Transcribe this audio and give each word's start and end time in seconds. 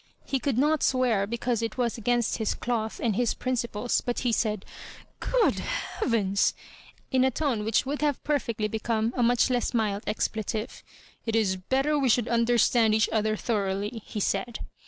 He 0.25 0.39
could 0.39 0.57
not 0.57 0.81
swear 0.81 1.27
because 1.27 1.61
it 1.61 1.77
was 1.77 1.95
against 1.95 2.39
his 2.39 2.55
cloth 2.55 2.99
and 3.03 3.15
his 3.15 3.35
principles; 3.35 4.01
but 4.03 4.21
he 4.21 4.31
said," 4.31 4.65
Q 5.21 5.43
ood 5.45 5.59
heavens 5.59 6.55
I" 7.13 7.17
in 7.17 7.23
a 7.23 7.29
tone 7.29 7.63
which 7.63 7.85
would 7.85 8.01
have 8.01 8.23
perfectly 8.23 8.67
become 8.67 9.13
a 9.15 9.21
much 9.21 9.51
less 9.51 9.75
mild 9.75 10.01
expletive." 10.07 10.81
It 11.27 11.35
is 11.35 11.55
bettor 11.55 11.99
we 11.99 12.09
should 12.09 12.27
understand 12.27 12.95
each 12.95 13.09
other 13.09 13.35
thoroughly," 13.35 14.01
he 14.03 14.19
said. 14.19 14.61